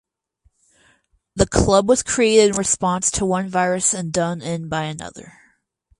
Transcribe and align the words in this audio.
The 1.35 1.45
club 1.45 1.87
was 1.87 2.01
created 2.01 2.49
in 2.49 2.55
response 2.55 3.11
to 3.11 3.25
one 3.27 3.47
virus 3.49 3.93
and 3.93 4.11
done 4.11 4.41
in 4.41 4.67
by 4.67 4.85
another. 4.85 5.33